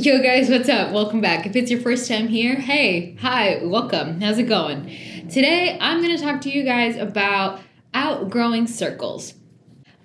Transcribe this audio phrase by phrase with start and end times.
[0.00, 0.92] Yo, guys, what's up?
[0.92, 1.44] Welcome back.
[1.44, 4.20] If it's your first time here, hey, hi, welcome.
[4.20, 4.84] How's it going?
[5.28, 7.60] Today, I'm going to talk to you guys about
[7.92, 9.34] outgrowing circles.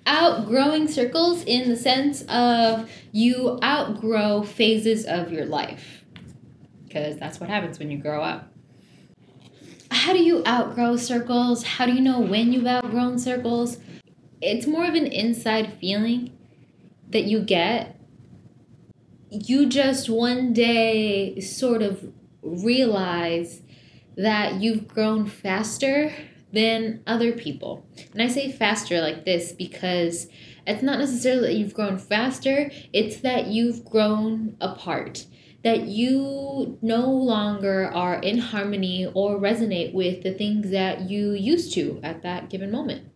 [0.04, 6.04] Outgrowing circles in the sense of you outgrow phases of your life,
[6.88, 8.52] because that's what happens when you grow up.
[9.92, 11.62] How do you outgrow circles?
[11.62, 13.78] How do you know when you've outgrown circles?
[14.42, 16.36] It's more of an inside feeling
[17.10, 17.92] that you get.
[19.34, 23.62] You just one day sort of realize
[24.16, 26.12] that you've grown faster
[26.52, 27.84] than other people.
[28.12, 30.28] And I say faster like this because
[30.66, 35.26] it's not necessarily that you've grown faster, it's that you've grown apart.
[35.64, 41.72] That you no longer are in harmony or resonate with the things that you used
[41.74, 43.08] to at that given moment.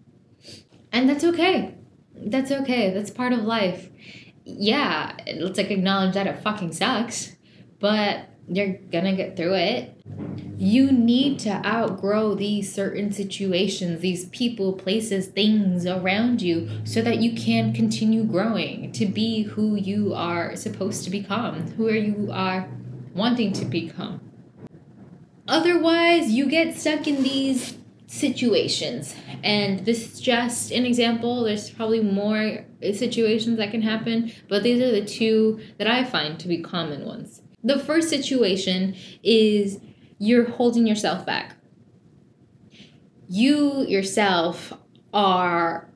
[0.91, 1.75] And that's okay.
[2.15, 2.93] That's okay.
[2.93, 3.91] That's part of life.
[4.51, 7.37] Yeah, let's like acknowledge that it fucking sucks,
[7.81, 9.95] but you're gonna get through it.
[10.57, 17.19] You need to outgrow these certain situations, these people, places, things around you so that
[17.19, 22.71] you can continue growing to be who you are supposed to become, who you are
[23.15, 24.21] wanting to become.
[25.47, 27.78] Otherwise, you get stuck in these
[28.09, 29.15] situations.
[29.45, 31.45] And this is just an example.
[31.45, 36.41] There's probably more situations that can happen, but these are the two that I find
[36.41, 37.43] to be common ones.
[37.63, 39.79] The first situation is
[40.19, 41.57] you're holding yourself back.
[43.29, 44.73] You yourself
[45.13, 45.91] are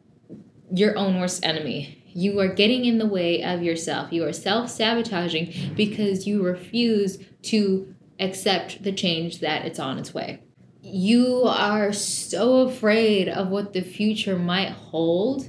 [0.71, 1.99] your own worst enemy.
[2.15, 4.13] You are getting in the way of yourself.
[4.13, 10.13] You are self sabotaging because you refuse to accept the change that it's on its
[10.13, 10.41] way
[10.83, 15.49] you are so afraid of what the future might hold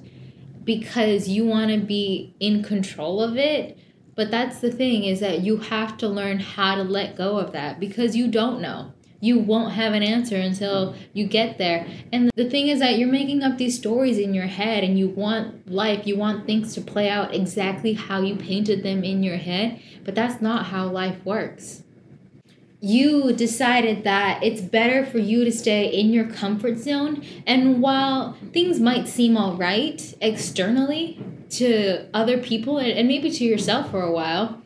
[0.63, 3.77] because you want to be in control of it.
[4.15, 7.51] But that's the thing is that you have to learn how to let go of
[7.53, 8.93] that because you don't know.
[9.19, 11.87] You won't have an answer until you get there.
[12.11, 15.07] And the thing is that you're making up these stories in your head and you
[15.07, 19.37] want life you want things to play out exactly how you painted them in your
[19.37, 21.83] head but that's not how life works
[22.83, 27.23] you decided that it's better for you to stay in your comfort zone.
[27.47, 31.17] And while things might seem all right externally
[31.51, 34.61] to other people and maybe to yourself for a while,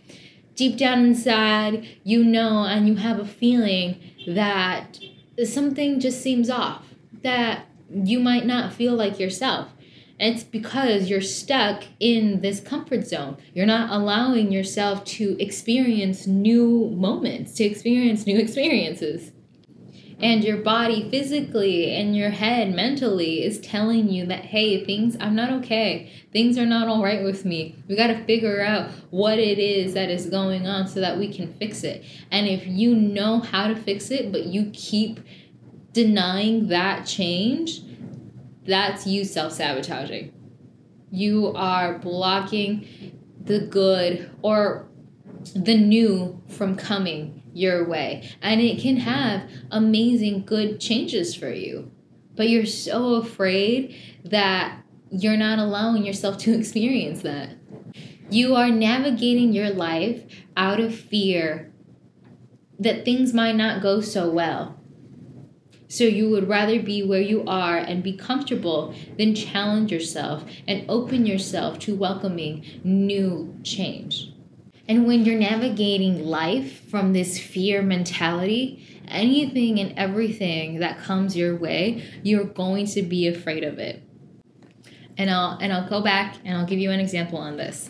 [0.56, 4.98] deep down inside, you know and you have a feeling that
[5.46, 6.86] something just seems off,
[7.22, 9.68] that you might not feel like yourself.
[10.20, 13.38] And it's because you're stuck in this comfort zone.
[13.54, 19.32] You're not allowing yourself to experience new moments, to experience new experiences.
[20.20, 25.36] And your body physically and your head mentally is telling you that, hey, things, I'm
[25.36, 26.12] not okay.
[26.34, 27.76] Things are not all right with me.
[27.88, 31.32] We got to figure out what it is that is going on so that we
[31.32, 32.04] can fix it.
[32.32, 35.20] And if you know how to fix it, but you keep
[35.94, 37.82] denying that change,
[38.68, 40.34] that's you self sabotaging.
[41.10, 44.88] You are blocking the good or
[45.56, 48.30] the new from coming your way.
[48.42, 51.92] And it can have amazing good changes for you.
[52.36, 53.96] But you're so afraid
[54.26, 57.56] that you're not allowing yourself to experience that.
[58.30, 60.24] You are navigating your life
[60.58, 61.72] out of fear
[62.80, 64.77] that things might not go so well.
[65.88, 70.86] So you would rather be where you are and be comfortable than challenge yourself and
[70.90, 74.34] open yourself to welcoming new change.
[74.90, 81.56] And when you're navigating life from this fear mentality, anything and everything that comes your
[81.56, 84.04] way, you're going to be afraid of it.
[85.18, 87.90] And I'll and I'll go back and I'll give you an example on this.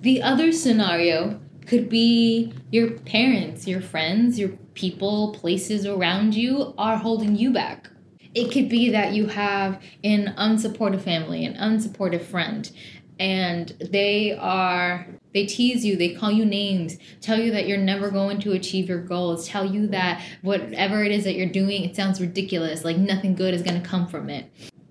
[0.00, 6.96] The other scenario could be your parents, your friends, your people, places around you are
[6.96, 7.90] holding you back.
[8.34, 12.70] It could be that you have an unsupportive family, an unsupportive friend,
[13.18, 18.10] and they are they tease you, they call you names, tell you that you're never
[18.10, 21.96] going to achieve your goals, tell you that whatever it is that you're doing, it
[21.96, 24.50] sounds ridiculous, like nothing good is going to come from it.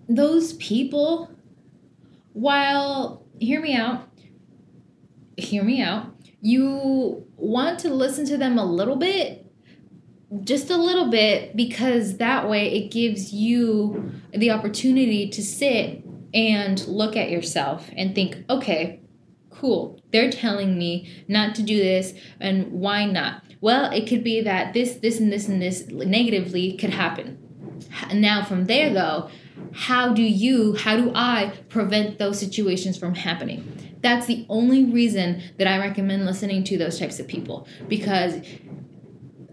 [0.09, 1.29] Those people
[2.33, 4.07] while hear me out,
[5.37, 6.07] hear me out,
[6.41, 9.41] you want to listen to them a little bit
[10.43, 16.03] just a little bit because that way it gives you the opportunity to sit
[16.33, 19.01] and look at yourself and think, okay,
[19.49, 23.43] cool, they're telling me not to do this, and why not?
[23.59, 27.37] Well, it could be that this, this, and this, and this negatively could happen.
[28.13, 29.29] Now, from there, though,
[29.73, 33.90] how do you, how do I prevent those situations from happening?
[34.01, 37.67] That's the only reason that I recommend listening to those types of people.
[37.87, 38.41] Because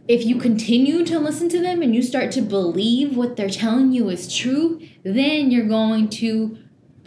[0.09, 3.93] if you continue to listen to them and you start to believe what they're telling
[3.93, 6.59] you is true, then you're going to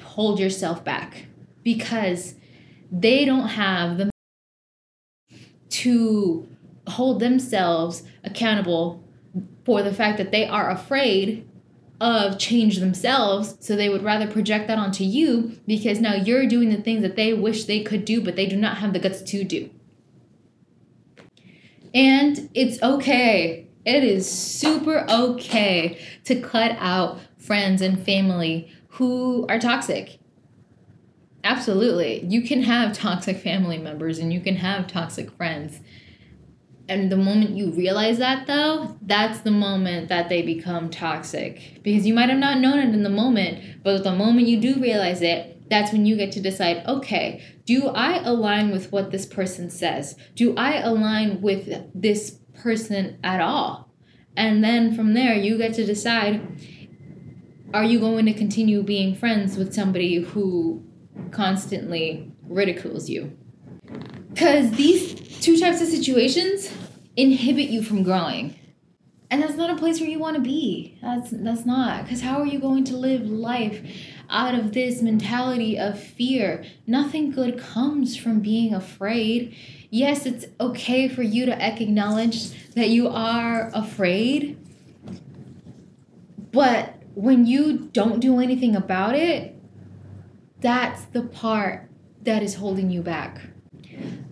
[0.02, 1.26] hold yourself back.
[1.64, 2.36] Because
[2.92, 4.12] they don't have the
[5.70, 6.48] to
[6.88, 9.04] hold themselves accountable
[9.66, 11.48] for the fact that they are afraid
[12.02, 16.72] of change themselves so they would rather project that onto you because now you're doing
[16.72, 19.22] the things that they wish they could do but they do not have the guts
[19.22, 19.70] to do.
[21.94, 23.68] And it's okay.
[23.86, 30.18] It is super okay to cut out friends and family who are toxic.
[31.44, 32.26] Absolutely.
[32.26, 35.82] You can have toxic family members and you can have toxic friends
[36.88, 41.80] and the moment you realize that, though, that's the moment that they become toxic.
[41.84, 44.82] Because you might have not known it in the moment, but the moment you do
[44.82, 49.26] realize it, that's when you get to decide okay, do I align with what this
[49.26, 50.18] person says?
[50.36, 53.90] Do I align with this person at all?
[54.36, 56.42] And then from there, you get to decide
[57.74, 60.84] are you going to continue being friends with somebody who
[61.32, 63.38] constantly ridicules you?
[64.34, 66.72] Because these two types of situations
[67.16, 68.56] inhibit you from growing.
[69.30, 70.98] And that's not a place where you want to be.
[71.02, 72.08] That's that's not.
[72.08, 73.82] Cuz how are you going to live life
[74.30, 76.66] out of this mentality of fear?
[76.86, 79.56] Nothing good comes from being afraid.
[79.90, 84.58] Yes, it's okay for you to acknowledge that you are afraid.
[86.52, 89.56] But when you don't do anything about it,
[90.60, 91.90] that's the part
[92.24, 93.51] that is holding you back.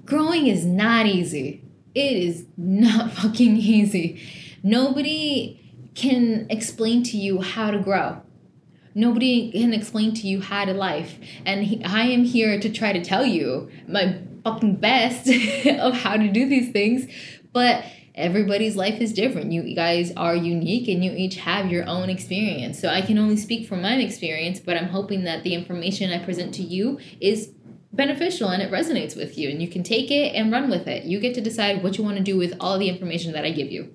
[0.09, 1.63] Growing is not easy.
[1.94, 4.21] It is not fucking easy.
[4.63, 5.56] Nobody
[5.94, 8.21] can explain to you how to grow.
[8.95, 11.19] Nobody can explain to you how to life.
[11.45, 15.27] And he, I am here to try to tell you my fucking best
[15.67, 17.06] of how to do these things.
[17.53, 17.85] But
[18.15, 19.51] everybody's life is different.
[19.51, 22.79] You guys are unique and you each have your own experience.
[22.79, 26.23] So I can only speak from my experience, but I'm hoping that the information I
[26.23, 27.51] present to you is
[27.91, 31.03] beneficial and it resonates with you and you can take it and run with it.
[31.03, 33.51] You get to decide what you want to do with all the information that I
[33.51, 33.94] give you.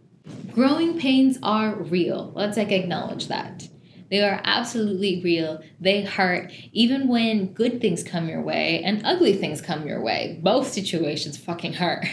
[0.52, 2.32] Growing pains are real.
[2.34, 3.68] Let's like acknowledge that.
[4.10, 5.62] They are absolutely real.
[5.80, 10.38] They hurt even when good things come your way and ugly things come your way.
[10.42, 12.06] Both situations fucking hurt.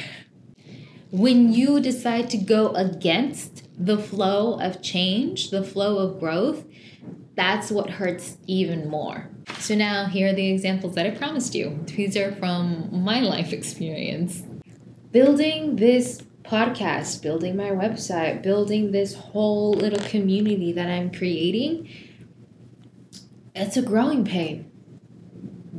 [1.11, 6.63] When you decide to go against the flow of change, the flow of growth,
[7.41, 9.27] that's what hurts even more.
[9.57, 11.83] So now here are the examples that I promised you.
[11.87, 14.43] These are from my life experience.
[15.11, 21.89] Building this podcast, building my website, building this whole little community that I'm creating,
[23.55, 24.71] it's a growing pain.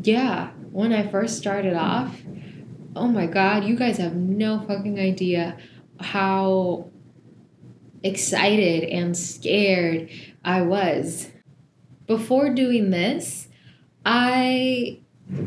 [0.03, 2.21] Yeah, when I first started off,
[2.97, 5.57] oh my god, you guys have no fucking idea
[6.01, 6.91] how
[8.03, 10.11] excited and scared
[10.45, 11.29] I was.
[12.13, 13.49] Before doing this,
[14.05, 15.01] I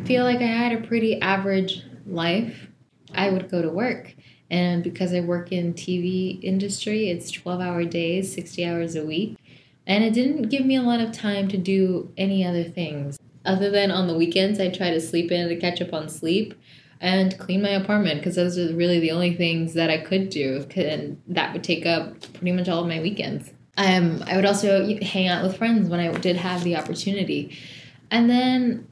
[0.06, 2.70] feel like I had a pretty average life.
[3.14, 4.16] I would go to work
[4.50, 9.38] and because I work in TV industry, it's 12-hour days, 60 hours a week,
[9.86, 13.20] and it didn't give me a lot of time to do any other things.
[13.46, 16.56] Other than on the weekends, I try to sleep in to catch up on sleep
[17.00, 20.66] and clean my apartment because those are really the only things that I could do,
[20.76, 23.52] and that would take up pretty much all of my weekends.
[23.78, 27.58] Um, I would also hang out with friends when I did have the opportunity.
[28.10, 28.88] And then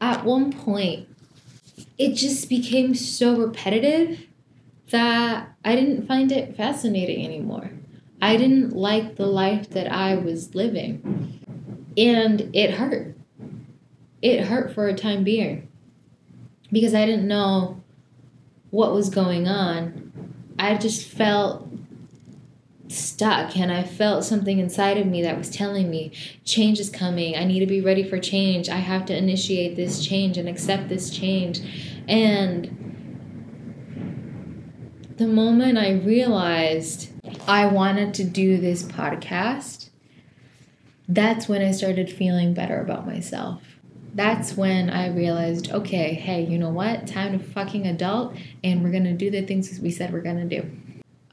[0.00, 1.08] at one point,
[1.98, 4.26] it just became so repetitive
[4.90, 7.70] that I didn't find it fascinating anymore.
[8.20, 11.40] I didn't like the life that I was living.
[11.96, 13.16] And it hurt.
[14.20, 15.68] It hurt for a time being
[16.70, 17.82] because I didn't know
[18.70, 20.12] what was going on.
[20.58, 21.69] I just felt
[22.90, 26.12] stuck and I felt something inside of me that was telling me
[26.44, 27.36] change is coming.
[27.36, 28.68] I need to be ready for change.
[28.68, 31.60] I have to initiate this change and accept this change.
[32.08, 32.76] And
[35.16, 37.10] the moment I realized
[37.46, 39.90] I wanted to do this podcast,
[41.08, 43.62] that's when I started feeling better about myself.
[44.12, 47.06] That's when I realized, okay, hey, you know what?
[47.06, 50.68] Time to fucking adult and we're gonna do the things we said we're gonna do.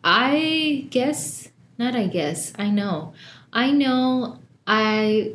[0.10, 3.14] I guess, not I guess, I know.
[3.52, 5.34] I know I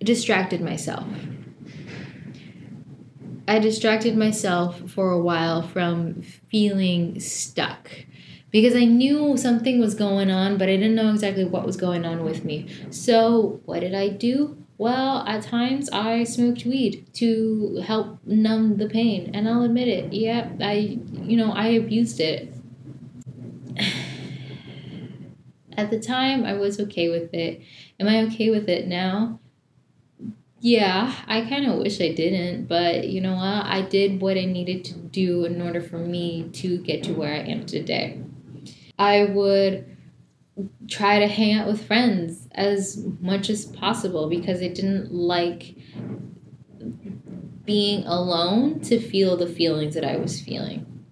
[0.00, 1.06] distracted myself.
[3.46, 7.92] I distracted myself for a while from feeling stuck
[8.50, 12.04] because I knew something was going on, but I didn't know exactly what was going
[12.04, 12.66] on with me.
[12.90, 14.60] So, what did I do?
[14.78, 20.12] Well, at times I smoked weed to help numb the pain, and I'll admit it.
[20.12, 22.54] Yeah, I, you know, I abused it.
[25.76, 27.62] At the time, I was okay with it.
[28.00, 29.40] Am I okay with it now?
[30.60, 33.66] Yeah, I kind of wish I didn't, but you know what?
[33.66, 37.32] I did what I needed to do in order for me to get to where
[37.32, 38.20] I am today.
[38.98, 39.97] I would
[40.88, 45.74] try to hang out with friends as much as possible because I didn't like
[47.64, 51.04] being alone to feel the feelings that I was feeling.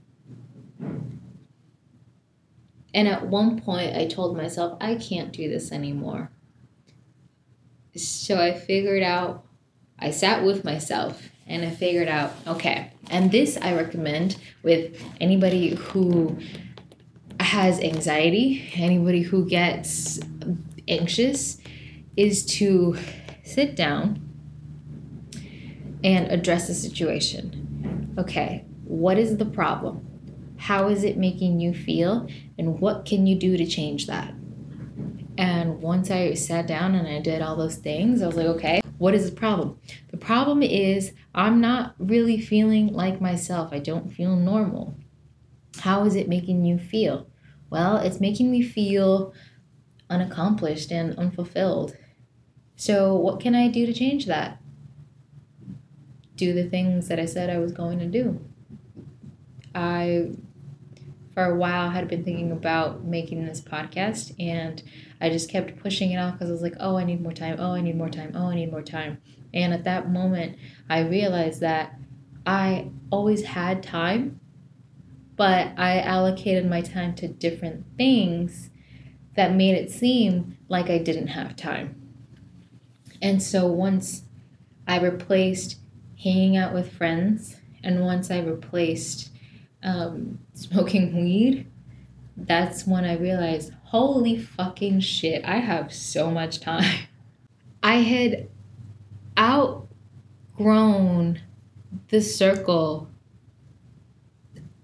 [2.95, 6.31] And at one point, I told myself, I can't do this anymore.
[7.95, 9.45] So I figured out,
[9.99, 15.75] I sat with myself and I figured out, okay, and this I recommend with anybody
[15.75, 16.39] who
[17.47, 20.19] has anxiety, anybody who gets
[20.89, 21.59] anxious,
[22.17, 22.99] is to
[23.45, 24.21] sit down
[26.03, 28.15] and address the situation.
[28.19, 30.05] Okay, what is the problem?
[30.59, 32.27] How is it making you feel?
[32.59, 34.35] And what can you do to change that?
[35.39, 38.81] And once I sat down and I did all those things, I was like, okay,
[38.99, 39.79] what is the problem?
[40.11, 43.73] The problem is I'm not really feeling like myself.
[43.73, 44.97] I don't feel normal.
[45.79, 47.29] How is it making you feel?
[47.71, 49.33] Well, it's making me feel
[50.09, 51.97] unaccomplished and unfulfilled.
[52.77, 54.61] So, what can I do to change that?
[56.37, 58.41] Do the things that I said I was going to do.
[59.75, 60.31] I
[61.37, 64.83] for a while had been thinking about making this podcast and
[65.21, 67.57] I just kept pushing it off because I was like, oh, I need more time.
[67.59, 68.33] Oh, I need more time.
[68.35, 69.19] Oh, I need more time.
[69.53, 70.57] And at that moment,
[70.89, 71.95] I realized that
[72.47, 74.41] I always had time,
[75.37, 78.71] but I allocated my time to different things
[79.35, 82.01] that made it seem like I didn't have time.
[83.21, 84.23] And so once
[84.89, 85.79] I replaced
[86.23, 89.31] hanging out with friends, and once I replaced
[89.83, 91.71] um, smoking weed,
[92.37, 97.07] that's when I realized, holy fucking shit, I have so much time.
[97.83, 98.49] I had
[99.39, 101.41] outgrown
[102.09, 103.09] the circle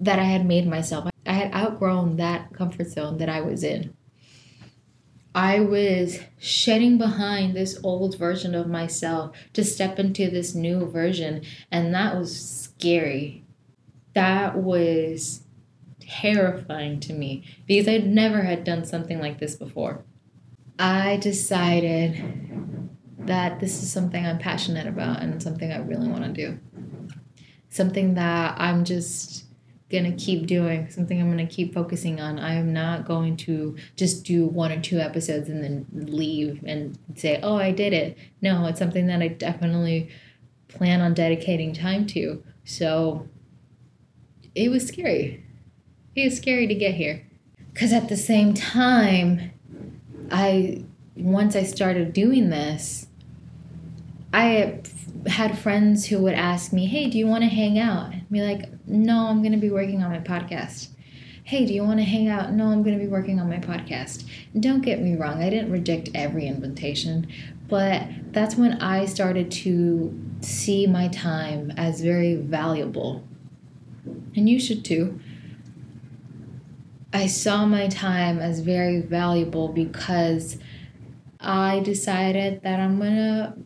[0.04, 1.08] that I had made myself.
[1.26, 3.94] I had outgrown that comfort zone that I was in.
[5.34, 11.42] I was shedding behind this old version of myself to step into this new version,
[11.70, 13.42] and that was scary
[14.14, 15.42] that was
[16.00, 20.04] terrifying to me because I'd never had done something like this before.
[20.78, 26.32] I decided that this is something I'm passionate about and something I really want to
[26.32, 26.58] do.
[27.68, 29.44] Something that I'm just
[29.92, 32.38] going to keep doing, something I'm going to keep focusing on.
[32.38, 36.98] I am not going to just do one or two episodes and then leave and
[37.14, 38.18] say, oh, I did it.
[38.40, 40.08] No, it's something that I definitely
[40.68, 42.42] plan on dedicating time to.
[42.64, 43.28] So
[44.54, 45.44] it was scary.
[46.16, 47.26] It was scary to get here.
[47.72, 49.52] Because at the same time,
[50.30, 50.84] I,
[51.14, 53.06] once I started doing this,
[54.32, 54.80] I
[55.26, 58.12] had friends who would ask me, Hey, do you want to hang out?
[58.12, 60.88] And be like, No, I'm going to be working on my podcast.
[61.44, 62.52] Hey, do you want to hang out?
[62.52, 64.24] No, I'm going to be working on my podcast.
[64.54, 67.26] And don't get me wrong, I didn't reject every invitation,
[67.68, 73.24] but that's when I started to see my time as very valuable
[74.34, 75.20] and you should too.
[77.12, 80.58] I saw my time as very valuable because
[81.38, 83.56] I decided that I'm gonna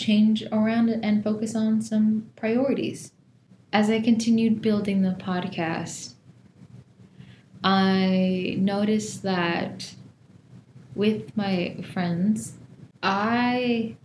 [0.00, 3.12] change around and focus on some priorities.
[3.72, 6.14] As I continued building the podcast,
[7.62, 9.94] I noticed that
[10.94, 12.54] with my friends,
[13.02, 13.96] I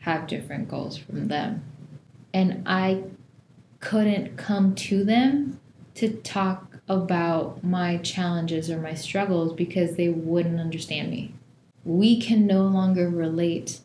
[0.00, 1.64] have different goals from them.
[2.32, 3.02] And I
[3.80, 5.60] couldn't come to them
[5.96, 11.34] to talk about my challenges or my struggles because they wouldn't understand me.
[11.84, 13.80] We can no longer relate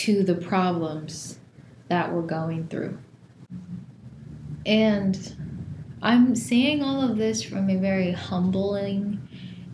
[0.00, 1.38] to the problems
[1.88, 2.96] that we're going through.
[4.64, 5.36] And
[6.00, 9.20] I'm saying all of this from a very humbling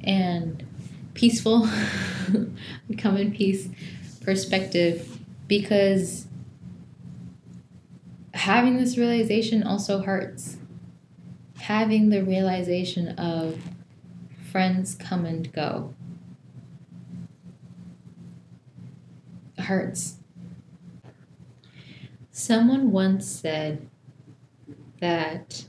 [0.03, 0.67] and
[1.15, 1.69] peaceful,
[2.99, 3.69] come in peace
[4.21, 5.17] perspective
[5.47, 6.27] because
[8.35, 10.57] having this realization also hurts.
[11.59, 13.61] Having the realization of
[14.51, 15.95] friends come and go
[19.67, 20.19] hurts.
[22.31, 23.89] Someone once said
[25.01, 25.65] that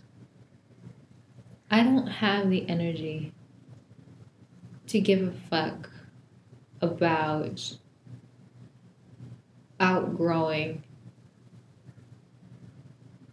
[1.72, 3.34] I don't have the energy
[4.86, 5.89] to give a fuck
[6.80, 7.77] about
[9.80, 10.84] outgrowing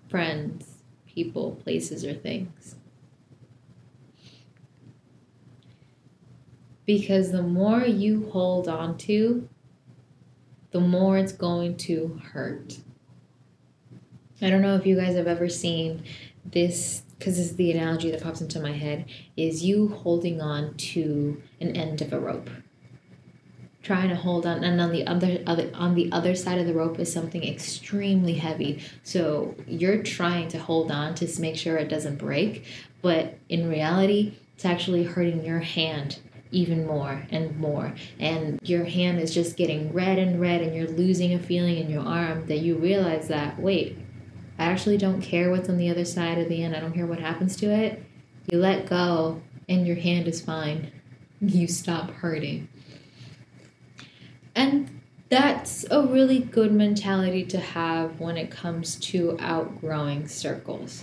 [0.08, 2.76] friends, people, places, or things.
[6.86, 9.48] Because the more you hold on to,
[10.74, 12.78] the more it's going to hurt.
[14.42, 16.02] I don't know if you guys have ever seen
[16.44, 19.04] this because this is the analogy that pops into my head
[19.36, 22.50] is you holding on to an end of a rope.
[23.84, 26.74] Trying to hold on and on the other, other on the other side of the
[26.74, 28.82] rope is something extremely heavy.
[29.04, 32.64] So you're trying to hold on to make sure it doesn't break
[33.00, 36.18] but in reality it's actually hurting your hand
[36.54, 40.88] even more and more and your hand is just getting red and red and you're
[40.88, 43.98] losing a feeling in your arm that you realize that wait
[44.58, 46.76] I actually don't care what's on the other side of the end.
[46.76, 48.02] I don't care what happens to it.
[48.50, 50.92] You let go and your hand is fine.
[51.40, 52.68] You stop hurting.
[54.54, 61.02] And that's a really good mentality to have when it comes to outgrowing circles.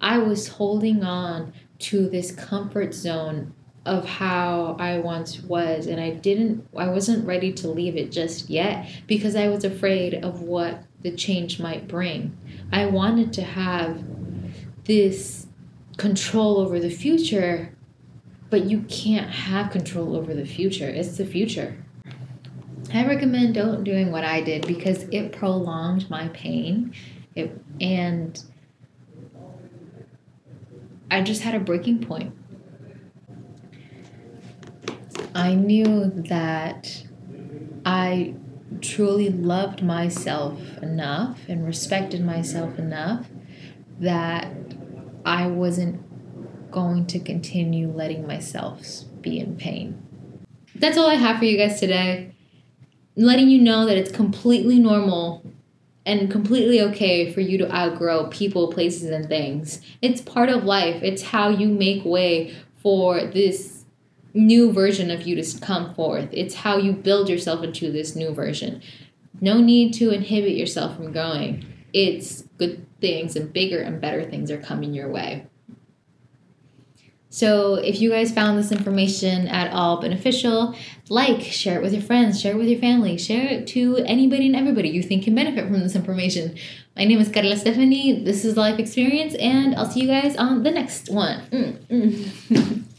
[0.00, 3.52] I was holding on to this comfort zone
[3.86, 8.50] of how I once was and I didn't I wasn't ready to leave it just
[8.50, 12.36] yet because I was afraid of what the change might bring.
[12.72, 14.02] I wanted to have
[14.84, 15.46] this
[15.96, 17.74] control over the future,
[18.50, 20.88] but you can't have control over the future.
[20.88, 21.76] It's the future.
[22.92, 26.92] I recommend don't doing what I did because it prolonged my pain.
[27.34, 28.42] It, and
[31.10, 32.34] I just had a breaking point.
[35.46, 37.04] I knew that
[37.84, 38.34] I
[38.80, 43.28] truly loved myself enough and respected myself enough
[44.00, 44.50] that
[45.24, 46.02] I wasn't
[46.72, 50.02] going to continue letting myself be in pain.
[50.74, 52.34] That's all I have for you guys today.
[53.14, 55.48] Letting you know that it's completely normal
[56.04, 59.80] and completely okay for you to outgrow people, places, and things.
[60.02, 63.75] It's part of life, it's how you make way for this
[64.36, 66.28] new version of you to come forth.
[66.32, 68.82] It's how you build yourself into this new version.
[69.40, 71.64] No need to inhibit yourself from growing.
[71.92, 75.46] It's good things and bigger and better things are coming your way.
[77.28, 80.74] So, if you guys found this information at all beneficial,
[81.10, 84.46] like, share it with your friends, share it with your family, share it to anybody
[84.46, 86.56] and everybody you think can benefit from this information.
[86.96, 88.24] My name is Carla Estefani.
[88.24, 91.40] This is Life Experience, and I'll see you guys on the next one.
[91.50, 92.82] Mm, mm.